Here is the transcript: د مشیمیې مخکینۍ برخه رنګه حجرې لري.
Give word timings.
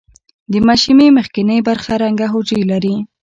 د 0.51 0.53
مشیمیې 0.67 1.09
مخکینۍ 1.17 1.59
برخه 1.67 1.93
رنګه 2.03 2.27
حجرې 2.33 2.61
لري. 2.71 2.95